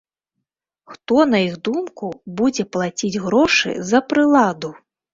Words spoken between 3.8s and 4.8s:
за прыладу?